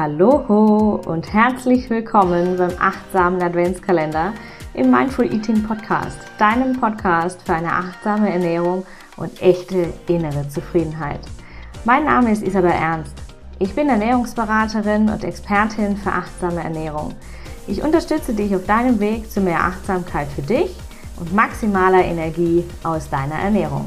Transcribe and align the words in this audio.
Hallo 0.00 1.00
und 1.06 1.32
herzlich 1.32 1.90
willkommen 1.90 2.56
beim 2.56 2.70
achtsamen 2.78 3.42
Adventskalender 3.42 4.32
im 4.74 4.92
Mindful 4.92 5.24
Eating 5.24 5.64
Podcast, 5.64 6.16
deinem 6.38 6.78
Podcast 6.78 7.42
für 7.44 7.54
eine 7.54 7.72
achtsame 7.72 8.30
Ernährung 8.30 8.86
und 9.16 9.42
echte 9.42 9.92
innere 10.06 10.48
Zufriedenheit. 10.50 11.18
Mein 11.84 12.04
Name 12.04 12.30
ist 12.30 12.44
Isabel 12.44 12.70
Ernst. 12.70 13.12
Ich 13.58 13.74
bin 13.74 13.88
Ernährungsberaterin 13.88 15.08
und 15.08 15.24
Expertin 15.24 15.96
für 15.96 16.12
achtsame 16.12 16.62
Ernährung. 16.62 17.16
Ich 17.66 17.82
unterstütze 17.82 18.34
dich 18.34 18.54
auf 18.54 18.66
deinem 18.66 19.00
Weg 19.00 19.28
zu 19.28 19.40
mehr 19.40 19.64
Achtsamkeit 19.64 20.28
für 20.28 20.42
dich 20.42 20.76
und 21.18 21.34
maximaler 21.34 22.04
Energie 22.04 22.62
aus 22.84 23.10
deiner 23.10 23.40
Ernährung. 23.40 23.86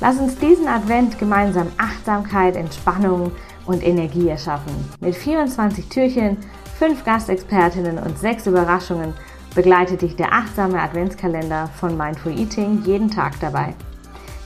Lass 0.00 0.18
uns 0.18 0.36
diesen 0.38 0.66
Advent 0.66 1.20
gemeinsam 1.20 1.68
Achtsamkeit, 1.76 2.56
Entspannung 2.56 3.30
und 3.70 3.86
Energie 3.86 4.28
erschaffen. 4.28 4.72
Mit 5.00 5.14
24 5.14 5.88
Türchen, 5.88 6.36
5 6.78 7.04
Gastexpertinnen 7.04 7.98
und 7.98 8.18
6 8.18 8.48
Überraschungen 8.48 9.14
begleitet 9.54 10.02
dich 10.02 10.16
der 10.16 10.32
achtsame 10.32 10.80
Adventskalender 10.80 11.68
von 11.78 11.96
Mindful 11.96 12.38
Eating 12.38 12.82
jeden 12.84 13.10
Tag 13.10 13.38
dabei. 13.40 13.74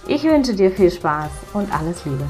Ich 0.06 0.24
wünsche 0.24 0.54
dir 0.54 0.70
viel 0.70 0.90
Spaß 0.90 1.30
und 1.54 1.72
alles 1.74 2.04
Liebe. 2.04 2.26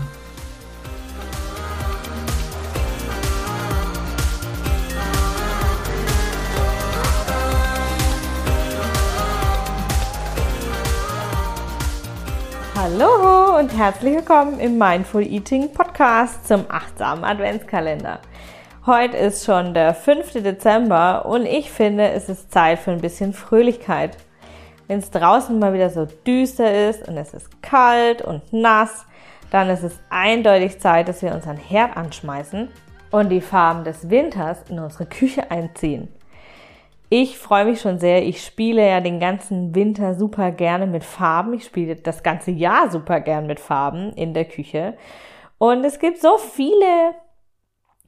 Hallo 12.87 13.59
und 13.59 13.75
herzlich 13.75 14.15
willkommen 14.15 14.61
im 14.61 14.77
Mindful 14.77 15.23
Eating 15.23 15.73
Podcast 15.73 16.47
zum 16.47 16.67
achtsamen 16.69 17.25
Adventskalender. 17.25 18.19
Heute 18.85 19.17
ist 19.17 19.47
schon 19.47 19.73
der 19.73 19.95
5. 19.95 20.33
Dezember 20.43 21.25
und 21.25 21.47
ich 21.47 21.71
finde, 21.71 22.11
es 22.11 22.29
ist 22.29 22.53
Zeit 22.53 22.79
für 22.79 22.91
ein 22.91 23.01
bisschen 23.01 23.33
Fröhlichkeit. 23.33 24.19
Wenn 24.87 24.99
es 24.99 25.11
draußen 25.11 25.59
mal 25.59 25.73
wieder 25.73 25.89
so 25.89 26.07
düster 26.27 26.91
ist 26.91 27.09
und 27.09 27.17
es 27.17 27.33
ist 27.33 27.63
kalt 27.63 28.21
und 28.21 28.53
nass, 28.53 29.07
dann 29.51 29.71
ist 29.71 29.83
es 29.83 29.99
eindeutig 30.11 30.79
Zeit, 30.79 31.09
dass 31.09 31.23
wir 31.23 31.33
unseren 31.33 31.57
Herd 31.57 31.97
anschmeißen 31.97 32.69
und 33.11 33.31
die 33.31 33.41
Farben 33.41 33.85
des 33.85 34.11
Winters 34.11 34.59
in 34.69 34.79
unsere 34.79 35.07
Küche 35.07 35.51
einziehen. 35.51 36.09
Ich 37.11 37.39
freue 37.39 37.67
mich 37.67 37.81
schon 37.81 37.99
sehr. 37.99 38.27
Ich 38.27 38.45
spiele 38.45 38.89
ja 38.89 39.01
den 39.01 39.21
ganzen 39.21 39.75
Winter 39.75 40.15
super 40.15 40.51
gerne 40.51 40.87
mit 40.87 41.05
Farben. 41.05 41.55
Ich 41.55 41.65
spiele 41.65 41.97
das 41.97 42.23
ganze 42.23 42.51
Jahr 42.51 42.91
super 42.91 43.21
gern 43.21 43.47
mit 43.47 43.61
Farben 43.61 44.13
in 44.15 44.35
der 44.35 44.47
Küche. 44.47 44.97
Und 45.59 45.85
es 45.85 45.99
gibt 45.99 46.21
so 46.21 46.39
viele 46.39 47.15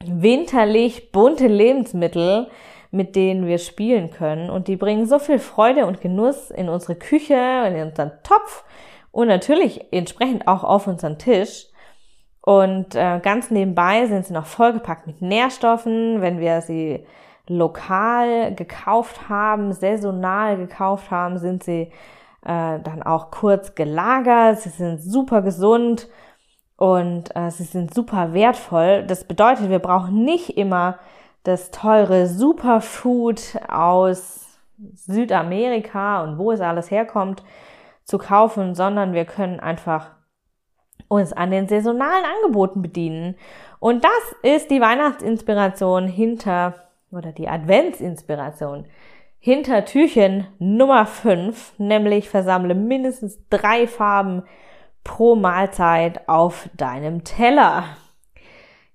winterlich 0.05 1.11
bunte 1.11 1.47
Lebensmittel, 1.47 2.47
mit 2.91 3.15
denen 3.15 3.47
wir 3.47 3.57
spielen 3.57 4.11
können. 4.11 4.49
Und 4.49 4.67
die 4.67 4.75
bringen 4.75 5.05
so 5.05 5.19
viel 5.19 5.39
Freude 5.39 5.85
und 5.85 6.01
Genuss 6.01 6.51
in 6.51 6.69
unsere 6.69 6.95
Küche 6.95 7.63
und 7.65 7.75
in 7.75 7.87
unseren 7.87 8.11
Topf 8.23 8.63
und 9.11 9.27
natürlich 9.27 9.91
entsprechend 9.91 10.47
auch 10.47 10.63
auf 10.63 10.87
unseren 10.87 11.17
Tisch. 11.17 11.67
Und 12.41 12.95
äh, 12.95 13.19
ganz 13.21 13.51
nebenbei 13.51 14.05
sind 14.05 14.25
sie 14.25 14.33
noch 14.33 14.45
vollgepackt 14.45 15.07
mit 15.07 15.21
Nährstoffen, 15.21 16.21
wenn 16.21 16.39
wir 16.39 16.61
sie 16.61 17.05
lokal 17.49 18.53
gekauft 18.55 19.29
haben, 19.29 19.73
saisonal 19.73 20.57
gekauft 20.57 21.11
haben, 21.11 21.37
sind 21.37 21.63
sie 21.63 21.91
äh, 22.43 22.79
dann 22.79 23.03
auch 23.03 23.31
kurz 23.31 23.75
gelagert. 23.75 24.59
Sie 24.59 24.69
sind 24.69 25.01
super 25.01 25.41
gesund 25.41 26.07
und 26.77 27.35
äh, 27.35 27.51
sie 27.51 27.63
sind 27.63 27.93
super 27.93 28.33
wertvoll. 28.33 29.03
Das 29.05 29.25
bedeutet, 29.25 29.69
wir 29.69 29.79
brauchen 29.79 30.23
nicht 30.23 30.57
immer 30.57 30.99
das 31.43 31.71
teure 31.71 32.27
Superfood 32.27 33.57
aus 33.67 34.59
Südamerika 34.77 36.23
und 36.23 36.37
wo 36.37 36.51
es 36.51 36.61
alles 36.61 36.91
herkommt 36.91 37.43
zu 38.03 38.17
kaufen, 38.17 38.75
sondern 38.75 39.13
wir 39.13 39.25
können 39.25 39.59
einfach 39.59 40.11
uns 41.07 41.33
an 41.33 41.51
den 41.51 41.67
saisonalen 41.67 42.25
Angeboten 42.25 42.81
bedienen. 42.81 43.35
Und 43.79 44.03
das 44.03 44.35
ist 44.43 44.71
die 44.71 44.81
Weihnachtsinspiration 44.81 46.07
hinter 46.07 46.86
oder 47.17 47.31
die 47.31 47.49
Adventsinspiration 47.49 48.85
hinter 49.39 49.85
Türchen 49.85 50.47
Nummer 50.59 51.05
5, 51.05 51.73
nämlich 51.77 52.29
versammle 52.29 52.75
mindestens 52.75 53.39
drei 53.49 53.87
Farben 53.87 54.43
pro 55.03 55.35
Mahlzeit 55.35 56.27
auf 56.27 56.69
deinem 56.75 57.23
Teller. 57.23 57.85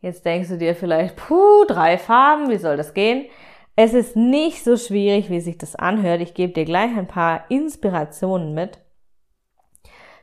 Jetzt 0.00 0.24
denkst 0.24 0.48
du 0.48 0.58
dir 0.58 0.74
vielleicht, 0.74 1.16
puh, 1.16 1.64
drei 1.66 1.96
Farben, 1.96 2.50
wie 2.50 2.58
soll 2.58 2.76
das 2.76 2.92
gehen? 2.92 3.26
Es 3.76 3.94
ist 3.94 4.16
nicht 4.16 4.64
so 4.64 4.76
schwierig, 4.76 5.30
wie 5.30 5.40
sich 5.40 5.56
das 5.56 5.76
anhört. 5.76 6.20
Ich 6.20 6.34
gebe 6.34 6.52
dir 6.52 6.64
gleich 6.64 6.96
ein 6.96 7.06
paar 7.06 7.44
Inspirationen 7.48 8.52
mit. 8.52 8.80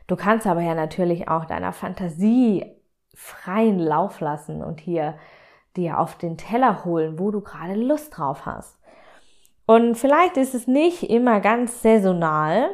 Du 0.06 0.16
kannst 0.16 0.46
aber 0.46 0.60
ja 0.60 0.74
natürlich 0.74 1.28
auch 1.28 1.44
deiner 1.44 1.72
Fantasie 1.72 2.64
freien 3.14 3.78
Lauf 3.78 4.20
lassen 4.20 4.62
und 4.62 4.80
hier 4.80 5.14
dir 5.76 5.98
auf 5.98 6.16
den 6.16 6.36
Teller 6.36 6.84
holen, 6.84 7.18
wo 7.18 7.30
du 7.30 7.40
gerade 7.40 7.74
Lust 7.74 8.16
drauf 8.16 8.46
hast. 8.46 8.78
Und 9.66 9.96
vielleicht 9.96 10.36
ist 10.36 10.54
es 10.54 10.66
nicht 10.66 11.04
immer 11.04 11.40
ganz 11.40 11.82
saisonal. 11.82 12.70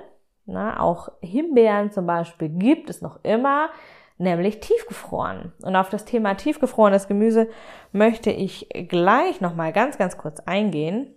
Na, 0.47 0.81
auch 0.81 1.11
Himbeeren 1.21 1.91
zum 1.91 2.07
Beispiel 2.07 2.49
gibt 2.49 2.89
es 2.89 3.03
noch 3.03 3.23
immer, 3.23 3.69
nämlich 4.17 4.61
tiefgefroren. 4.61 5.53
Und 5.63 5.77
auf 5.77 5.89
das 5.91 6.05
Thema 6.05 6.35
tiefgefrorenes 6.35 7.09
Gemüse 7.09 7.49
möchte 7.93 8.31
ich 8.31 8.69
gleich 8.89 9.41
nochmal 9.41 9.73
ganz, 9.73 9.99
ganz 9.99 10.17
kurz 10.17 10.41
eingehen. 10.41 11.13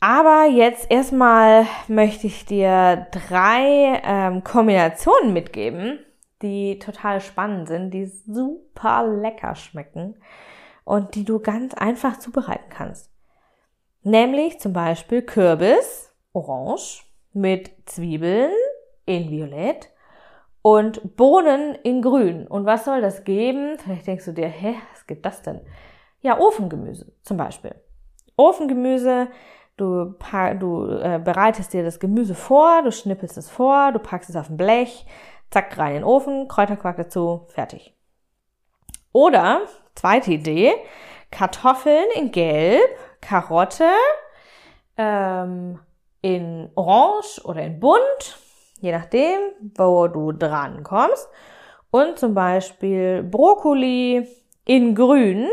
Aber 0.00 0.46
jetzt 0.46 0.90
erstmal 0.90 1.66
möchte 1.88 2.26
ich 2.26 2.44
dir 2.44 3.06
drei 3.10 4.00
ähm, 4.04 4.44
Kombinationen 4.44 5.32
mitgeben, 5.32 5.98
die 6.42 6.78
total 6.78 7.20
spannend 7.20 7.68
sind, 7.68 7.92
die 7.92 8.06
super 8.06 9.06
lecker 9.06 9.54
schmecken 9.54 10.16
und 10.84 11.14
die 11.14 11.24
du 11.24 11.40
ganz 11.40 11.74
einfach 11.74 12.18
zubereiten 12.18 12.70
kannst. 12.70 13.10
Nämlich 14.02 14.60
zum 14.60 14.72
Beispiel 14.72 15.22
Kürbis, 15.22 16.12
orange, 16.32 17.04
mit 17.32 17.70
Zwiebeln 17.86 18.52
in 19.04 19.30
violett 19.30 19.90
und 20.62 21.16
Bohnen 21.16 21.74
in 21.82 22.02
grün. 22.02 22.46
Und 22.46 22.66
was 22.66 22.84
soll 22.84 23.00
das 23.00 23.24
geben? 23.24 23.78
Vielleicht 23.78 24.06
denkst 24.06 24.24
du 24.24 24.32
dir, 24.32 24.48
hä, 24.48 24.74
was 24.92 25.06
gibt 25.06 25.26
das 25.26 25.42
denn? 25.42 25.60
Ja, 26.20 26.38
Ofengemüse 26.38 27.12
zum 27.22 27.36
Beispiel. 27.36 27.74
Ofengemüse, 28.36 29.28
du, 29.76 30.14
du 30.58 30.90
äh, 30.90 31.20
bereitest 31.22 31.72
dir 31.72 31.84
das 31.84 32.00
Gemüse 32.00 32.34
vor, 32.34 32.82
du 32.82 32.92
schnippelst 32.92 33.36
es 33.36 33.50
vor, 33.50 33.92
du 33.92 33.98
packst 33.98 34.30
es 34.30 34.36
auf 34.36 34.50
ein 34.50 34.56
Blech, 34.56 35.06
Zack, 35.50 35.78
rein 35.78 35.88
in 35.88 35.94
den 36.00 36.04
Ofen, 36.04 36.48
Kräuterquark 36.48 36.96
dazu, 36.96 37.46
fertig. 37.48 37.94
Oder, 39.12 39.62
zweite 39.94 40.32
Idee, 40.32 40.74
Kartoffeln 41.30 42.06
in 42.14 42.30
Gelb, 42.30 42.88
Karotte 43.20 43.88
ähm, 44.96 45.78
in 46.20 46.70
Orange 46.74 47.40
oder 47.44 47.62
in 47.62 47.80
Bunt, 47.80 48.38
je 48.80 48.92
nachdem, 48.92 49.38
wo 49.76 50.08
du 50.08 50.32
dran 50.32 50.82
kommst. 50.82 51.28
Und 51.90 52.18
zum 52.18 52.34
Beispiel 52.34 53.22
Brokkoli 53.22 54.28
in 54.64 54.94
Grün. 54.94 55.48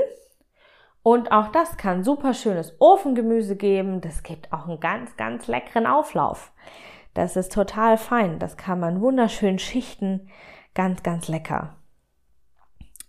Und 1.01 1.31
auch 1.31 1.47
das 1.49 1.77
kann 1.77 2.03
super 2.03 2.33
schönes 2.33 2.75
Ofengemüse 2.79 3.55
geben. 3.55 4.01
Das 4.01 4.23
gibt 4.23 4.51
auch 4.51 4.67
einen 4.67 4.79
ganz, 4.79 5.15
ganz 5.15 5.47
leckeren 5.47 5.85
Auflauf. 5.85 6.51
Das 7.15 7.35
ist 7.35 7.51
total 7.51 7.97
fein. 7.97 8.37
Das 8.37 8.57
kann 8.57 8.79
man 8.79 9.01
wunderschön 9.01 9.57
schichten. 9.57 10.29
Ganz, 10.75 11.01
ganz 11.01 11.27
lecker. 11.27 11.77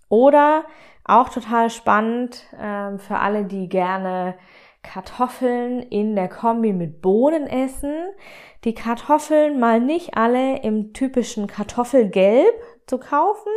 Oder 0.08 0.64
auch 1.04 1.28
total 1.28 1.68
spannend 1.68 2.46
äh, 2.54 2.96
für 2.98 3.18
alle, 3.18 3.44
die 3.44 3.68
gerne 3.68 4.36
Kartoffeln 4.82 5.82
in 5.82 6.14
der 6.14 6.28
Kombi 6.28 6.72
mit 6.72 7.02
Bohnen 7.02 7.48
essen. 7.48 7.94
Die 8.64 8.74
Kartoffeln 8.74 9.58
mal 9.58 9.80
nicht 9.80 10.16
alle 10.16 10.62
im 10.62 10.92
typischen 10.92 11.48
Kartoffelgelb 11.48 12.54
zu 12.86 12.98
kaufen, 12.98 13.52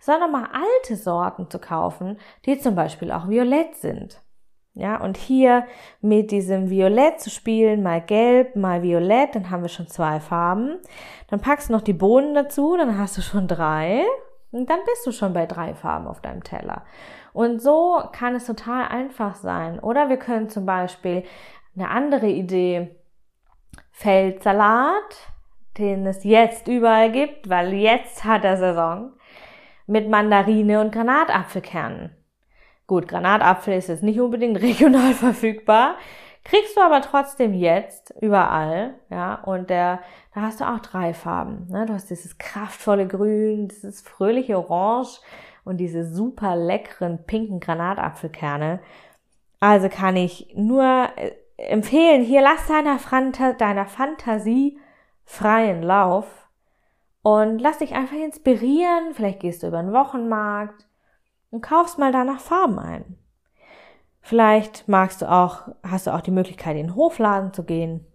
sondern 0.00 0.32
mal 0.32 0.48
alte 0.52 0.96
Sorten 0.96 1.48
zu 1.48 1.60
kaufen, 1.60 2.18
die 2.44 2.58
zum 2.58 2.74
Beispiel 2.74 3.12
auch 3.12 3.28
violett 3.28 3.76
sind. 3.76 4.20
Ja, 4.78 5.00
und 5.00 5.16
hier 5.16 5.66
mit 6.02 6.30
diesem 6.30 6.68
Violett 6.68 7.18
zu 7.18 7.30
spielen, 7.30 7.82
mal 7.82 8.02
gelb, 8.02 8.56
mal 8.56 8.82
violett, 8.82 9.34
dann 9.34 9.50
haben 9.50 9.62
wir 9.62 9.70
schon 9.70 9.88
zwei 9.88 10.20
Farben. 10.20 10.76
Dann 11.28 11.40
packst 11.40 11.70
du 11.70 11.72
noch 11.72 11.80
die 11.80 11.94
Bohnen 11.94 12.34
dazu, 12.34 12.76
dann 12.76 12.98
hast 12.98 13.16
du 13.16 13.22
schon 13.22 13.48
drei. 13.48 14.04
Und 14.52 14.68
dann 14.68 14.80
bist 14.84 15.06
du 15.06 15.12
schon 15.12 15.32
bei 15.32 15.46
drei 15.46 15.74
Farben 15.74 16.06
auf 16.06 16.20
deinem 16.20 16.44
Teller. 16.44 16.84
Und 17.32 17.62
so 17.62 18.02
kann 18.12 18.34
es 18.34 18.44
total 18.44 18.88
einfach 18.88 19.34
sein. 19.36 19.80
Oder 19.80 20.10
wir 20.10 20.18
können 20.18 20.50
zum 20.50 20.66
Beispiel 20.66 21.24
eine 21.74 21.88
andere 21.88 22.28
Idee, 22.28 22.94
Feldsalat, 23.92 25.30
den 25.78 26.06
es 26.06 26.22
jetzt 26.22 26.68
überall 26.68 27.10
gibt, 27.10 27.48
weil 27.48 27.72
jetzt 27.72 28.24
hat 28.24 28.44
er 28.44 28.58
Saison. 28.58 29.12
mit 29.86 30.10
Mandarine 30.10 30.80
und 30.80 30.92
Granatapfelkernen. 30.92 32.10
Gut, 32.86 33.08
Granatapfel 33.08 33.74
ist 33.74 33.88
jetzt 33.88 34.02
nicht 34.02 34.20
unbedingt 34.20 34.60
regional 34.62 35.12
verfügbar, 35.12 35.96
kriegst 36.44 36.76
du 36.76 36.80
aber 36.80 37.00
trotzdem 37.00 37.54
jetzt 37.54 38.14
überall, 38.20 38.94
ja, 39.10 39.34
und 39.42 39.68
der, 39.68 40.00
da 40.34 40.42
hast 40.42 40.60
du 40.60 40.64
auch 40.64 40.78
drei 40.78 41.12
Farben, 41.12 41.66
ne? 41.68 41.86
Du 41.86 41.92
hast 41.92 42.08
dieses 42.10 42.38
kraftvolle 42.38 43.08
Grün, 43.08 43.68
dieses 43.68 44.00
fröhliche 44.02 44.56
Orange 44.56 45.20
und 45.64 45.78
diese 45.78 46.04
super 46.04 46.54
leckeren 46.54 47.24
pinken 47.24 47.58
Granatapfelkerne. 47.58 48.78
Also 49.58 49.88
kann 49.88 50.14
ich 50.14 50.54
nur 50.54 51.08
äh, 51.16 51.32
empfehlen, 51.56 52.22
hier 52.22 52.42
lass 52.42 52.68
deiner, 52.68 53.00
Fanta 53.00 53.52
deiner 53.52 53.86
Fantasie 53.86 54.78
freien 55.24 55.82
Lauf 55.82 56.26
und 57.22 57.58
lass 57.58 57.78
dich 57.78 57.94
einfach 57.94 58.16
inspirieren. 58.16 59.12
Vielleicht 59.12 59.40
gehst 59.40 59.64
du 59.64 59.66
über 59.66 59.82
den 59.82 59.92
Wochenmarkt 59.92 60.85
und 61.56 61.62
kaufst 61.62 61.98
mal 61.98 62.12
danach 62.12 62.40
Farben 62.40 62.78
ein. 62.78 63.16
Vielleicht 64.20 64.88
magst 64.88 65.22
du 65.22 65.30
auch, 65.30 65.68
hast 65.82 66.06
du 66.06 66.14
auch 66.14 66.20
die 66.20 66.30
Möglichkeit, 66.30 66.76
in 66.76 66.88
den 66.88 66.96
Hofladen 66.96 67.54
zu 67.54 67.64
gehen. 67.64 68.06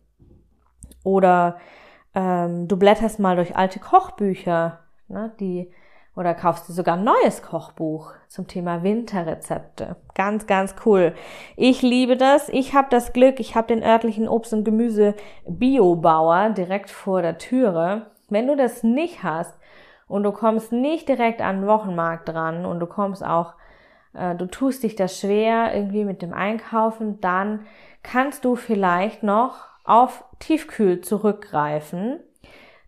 Oder 1.04 1.58
ähm, 2.14 2.68
du 2.68 2.78
blätterst 2.78 3.20
mal 3.20 3.36
durch 3.36 3.56
alte 3.56 3.80
Kochbücher, 3.80 4.80
ne, 5.08 5.32
die 5.40 5.72
oder 6.16 6.36
kaufst 6.36 6.70
dir 6.70 6.74
sogar 6.74 6.98
ein 6.98 7.04
neues 7.04 7.42
Kochbuch 7.42 8.12
zum 8.28 8.46
Thema 8.46 8.84
Winterrezepte. 8.84 9.96
Ganz, 10.14 10.46
ganz 10.46 10.76
cool. 10.86 11.16
Ich 11.56 11.82
liebe 11.82 12.18
das. 12.18 12.48
Ich 12.50 12.76
habe 12.76 12.90
das 12.92 13.14
Glück, 13.14 13.40
ich 13.40 13.56
habe 13.56 13.70
den 13.70 13.82
örtlichen 13.82 14.28
Obst- 14.28 14.54
und 14.54 14.66
Gemüse 14.66 15.16
Biobauer 15.48 16.50
direkt 16.50 16.92
vor 16.92 17.24
der 17.24 17.40
Türe. 17.40 18.12
Wenn 18.30 18.48
du 18.48 18.56
das 18.56 18.84
nicht 18.84 19.24
hast 19.24 19.56
und 20.12 20.24
du 20.24 20.32
kommst 20.32 20.72
nicht 20.72 21.10
direkt 21.10 21.42
an 21.42 21.62
den 21.62 21.68
Wochenmarkt 21.68 22.30
dran 22.30 22.66
und 22.66 22.80
du 22.80 22.86
kommst 22.86 23.26
auch, 23.26 23.54
äh, 24.14 24.36
du 24.36 24.46
tust 24.46 24.84
dich 24.84 24.96
das 24.96 25.20
schwer 25.20 25.74
irgendwie 25.74 26.06
mit 26.06 26.22
dem 26.22 26.34
Einkaufen, 26.34 27.22
dann 27.22 27.66
kannst 28.04 28.46
du 28.46 28.56
vielleicht 28.56 29.24
noch 29.24 29.68
auf 29.84 30.24
Tiefkühl 30.40 31.02
zurückgreifen 31.02 32.20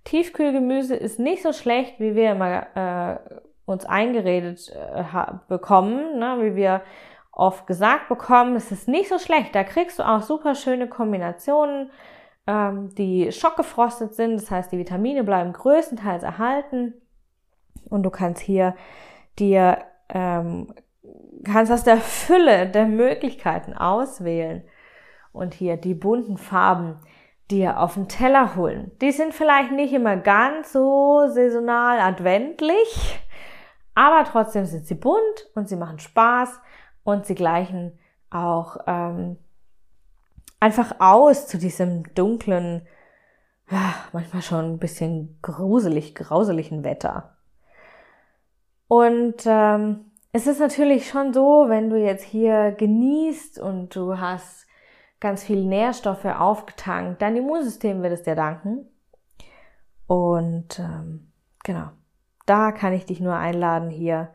Tiefkühlgemüse 0.03 0.95
ist 0.95 1.19
nicht 1.19 1.43
so 1.43 1.53
schlecht, 1.53 1.99
wie 1.99 2.15
wir 2.15 2.31
immer 2.31 2.65
äh, 2.75 3.39
uns 3.65 3.85
eingeredet 3.85 4.69
äh, 4.69 5.03
bekommen, 5.47 6.19
ne? 6.19 6.37
wie 6.41 6.55
wir 6.55 6.81
oft 7.31 7.65
gesagt 7.67 8.09
bekommen, 8.09 8.55
es 8.55 8.71
ist 8.71 8.87
nicht 8.87 9.09
so 9.09 9.17
schlecht. 9.17 9.55
Da 9.55 9.63
kriegst 9.63 9.99
du 9.99 10.03
auch 10.03 10.21
super 10.21 10.55
schöne 10.55 10.87
Kombinationen, 10.87 11.89
ähm, 12.47 12.93
die 12.95 13.31
schockgefrostet 13.31 14.13
sind. 14.13 14.35
Das 14.35 14.51
heißt, 14.51 14.71
die 14.71 14.77
Vitamine 14.77 15.23
bleiben 15.23 15.53
größtenteils 15.53 16.23
erhalten. 16.23 16.93
Und 17.93 18.01
du 18.03 18.09
kannst 18.09 18.41
hier 18.41 18.75
dir, 19.37 19.77
ähm, 20.09 20.73
kannst 21.43 21.71
aus 21.71 21.83
der 21.83 21.97
Fülle 21.97 22.67
der 22.67 22.87
Möglichkeiten 22.87 23.73
auswählen. 23.73 24.63
Und 25.31 25.53
hier 25.53 25.77
die 25.77 25.93
bunten 25.93 26.37
Farben 26.37 26.99
dir 27.51 27.79
auf 27.79 27.93
den 27.93 28.07
Teller 28.07 28.55
holen. 28.55 28.91
Die 29.01 29.11
sind 29.11 29.33
vielleicht 29.33 29.71
nicht 29.71 29.93
immer 29.93 30.17
ganz 30.17 30.73
so 30.73 31.27
saisonal 31.27 31.99
adventlich, 31.99 33.19
aber 33.93 34.23
trotzdem 34.23 34.65
sind 34.65 34.87
sie 34.87 34.95
bunt 34.95 35.51
und 35.53 35.69
sie 35.69 35.75
machen 35.75 35.99
Spaß 35.99 36.59
und 37.03 37.27
sie 37.27 37.35
gleichen 37.35 37.99
auch 38.31 38.77
ähm, 38.87 39.37
einfach 40.59 40.95
aus 40.99 41.47
zu 41.47 41.59
diesem 41.59 42.11
dunklen, 42.15 42.87
ja, 43.69 43.93
manchmal 44.13 44.41
schon 44.41 44.65
ein 44.65 44.79
bisschen 44.79 45.37
gruselig, 45.43 46.15
grauseligen 46.15 46.83
Wetter. 46.83 47.32
Und 48.87 49.43
ähm, 49.45 50.11
es 50.31 50.47
ist 50.47 50.59
natürlich 50.59 51.07
schon 51.07 51.33
so, 51.33 51.65
wenn 51.67 51.89
du 51.89 51.97
jetzt 51.97 52.23
hier 52.23 52.71
genießt 52.71 53.59
und 53.59 53.95
du 53.95 54.19
hast 54.19 54.67
ganz 55.19 55.43
viel 55.43 55.63
Nährstoffe 55.63 56.25
aufgetankt. 56.25 57.21
Dein 57.21 57.37
Immunsystem 57.37 58.01
wird 58.01 58.13
es 58.13 58.23
dir 58.23 58.35
danken. 58.35 58.89
Und 60.07 60.79
ähm, 60.79 61.31
genau, 61.63 61.89
da 62.45 62.71
kann 62.71 62.93
ich 62.93 63.05
dich 63.05 63.19
nur 63.21 63.35
einladen, 63.35 63.89
hier 63.89 64.33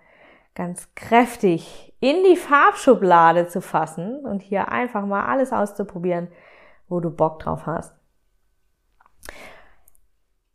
ganz 0.55 0.95
kräftig 0.95 1.95
in 2.01 2.25
die 2.25 2.37
Farbschublade 2.37 3.49
zu 3.49 3.61
fassen 3.61 4.25
und 4.25 4.41
hier 4.41 4.73
einfach 4.73 5.05
mal 5.05 5.27
alles 5.27 5.53
auszuprobieren, 5.53 6.29
wo 6.89 7.01
du 7.01 7.11
Bock 7.11 7.41
drauf 7.41 7.67
hast. 7.67 7.98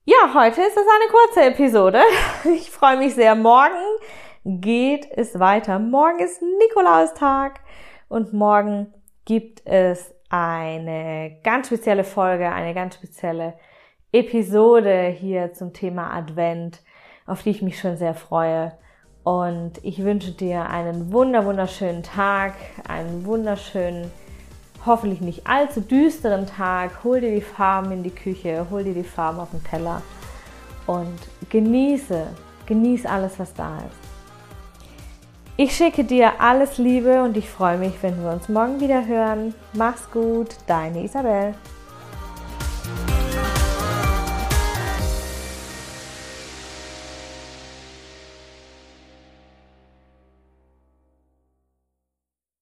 Ja, 0.06 0.34
heute 0.34 0.60
ist 0.60 0.76
es 0.76 0.86
eine 0.86 1.10
kurze 1.10 1.44
Episode. 1.46 2.02
Ich 2.54 2.70
freue 2.72 2.98
mich 2.98 3.16
sehr. 3.16 3.36
Morgen 3.36 3.78
geht 4.44 5.08
es 5.10 5.40
weiter. 5.40 5.80
Morgen 5.80 6.20
ist 6.20 6.42
Nikolaustag 6.42 7.62
und 8.10 8.34
morgen 8.34 8.94
gibt 9.24 9.66
es 9.66 10.14
eine 10.28 11.40
ganz 11.42 11.68
spezielle 11.68 12.04
Folge, 12.04 12.52
eine 12.52 12.74
ganz 12.74 12.96
spezielle 12.96 13.54
Episode 14.12 15.08
hier 15.08 15.54
zum 15.54 15.72
Thema 15.72 16.14
Advent, 16.14 16.82
auf 17.26 17.44
die 17.44 17.52
ich 17.52 17.62
mich 17.62 17.80
schon 17.80 17.96
sehr 17.96 18.14
freue. 18.14 18.78
Und 19.24 19.82
ich 19.84 20.04
wünsche 20.04 20.32
dir 20.32 20.70
einen 20.70 21.14
wunder, 21.14 21.46
wunderschönen 21.46 22.04
Tag, 22.04 22.56
einen 22.90 23.26
wunderschönen, 23.26 24.12
hoffentlich 24.86 25.22
nicht 25.22 25.48
allzu 25.48 25.82
düsteren 25.82 26.46
Tag. 26.48 27.04
Hol 27.04 27.22
dir 27.22 27.34
die 27.34 27.42
Farben 27.42 27.92
in 27.92 28.04
die 28.04 28.12
Küche, 28.12 28.68
hol 28.70 28.84
dir 28.84 28.94
die 28.94 29.04
Farben 29.04 29.40
auf 29.40 29.52
den 29.52 29.64
Teller 29.64 30.02
und 30.88 31.18
genieße, 31.50 32.28
genieße 32.66 33.10
alles, 33.10 33.40
was 33.40 33.54
da 33.54 33.78
ist. 33.78 34.04
Ich 35.56 35.76
schicke 35.76 36.04
dir 36.04 36.42
alles 36.42 36.78
Liebe 36.80 37.22
und 37.22 37.38
ich 37.38 37.48
freue 37.48 37.78
mich, 37.78 37.94
wenn 38.02 38.22
wir 38.24 38.32
uns 38.32 38.50
morgen 38.50 38.80
wieder 38.80 39.06
hören. 39.06 39.54
Mach's 39.74 40.10
gut, 40.12 40.56
deine 40.66 41.04
Isabel. 41.04 41.54